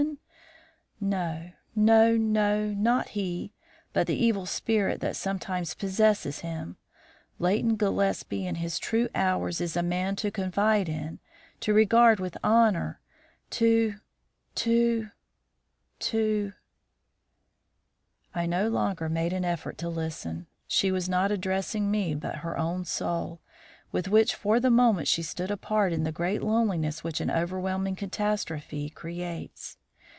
[1.03, 3.51] no, no, no, not he,
[3.91, 6.77] but the evil spirit that sometimes possesses him.
[7.39, 11.17] Leighton Gillespie in his true hours is a man to confide in,
[11.59, 12.99] to regard with honour,
[13.49, 13.95] to
[14.53, 15.09] to
[15.97, 16.53] to"
[18.35, 20.45] I no longer made an effort at listening.
[20.67, 23.41] She was not addressing me, but her own soul,
[23.91, 27.95] with which for the moment she stood apart in the great loneliness which an overwhelming
[27.95, 29.77] catastrophe creates.